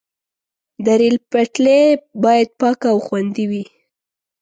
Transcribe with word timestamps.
د 0.85 0.87
ریل 0.99 1.17
پټلۍ 1.31 1.81
باید 2.23 2.49
پاکه 2.59 2.87
او 2.93 2.97
خوندي 3.05 3.45
وي. 3.51 3.63